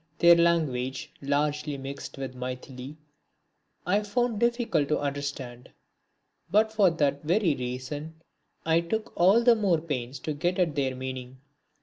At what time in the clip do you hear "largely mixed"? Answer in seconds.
1.21-2.17